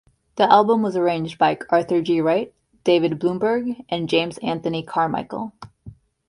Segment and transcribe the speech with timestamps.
[0.37, 2.21] The album was arranged by Arthur G.
[2.21, 2.51] Wright,
[2.83, 5.53] David Blumberg and James Anthony Carmichael.